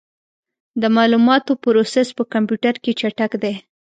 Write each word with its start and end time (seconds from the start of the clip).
د 0.81 0.83
معلوماتو 0.95 1.51
پروسس 1.63 2.07
په 2.17 2.23
کمپیوټر 2.33 2.75
کې 2.83 2.91
چټک 2.99 3.31
دی. 3.43 3.53